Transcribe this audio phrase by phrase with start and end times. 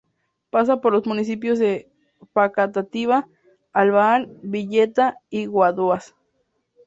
[0.49, 1.91] Pasa por los municipios de
[2.33, 3.27] Facatativá,
[3.71, 6.15] Albán, Villeta y Guaduas.